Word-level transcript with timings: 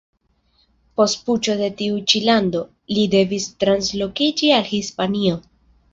Post 1.01 1.19
puĉo 1.27 1.57
en 1.67 1.75
tiu 1.81 2.01
ĉi 2.13 2.21
lando, 2.29 2.63
li 2.97 3.07
devis 3.15 3.49
translokiĝi 3.65 4.51
al 4.61 4.67
Hispanio. 4.71 5.37